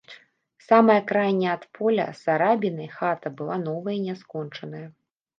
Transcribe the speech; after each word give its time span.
Самая 0.67 1.01
крайняя 1.09 1.51
ад 1.57 1.63
поля 1.79 2.07
з 2.21 2.31
арабінай 2.35 2.89
хата 2.95 3.27
была 3.41 3.57
новая 3.67 3.93
і 3.99 4.01
няскончаная. 4.07 4.83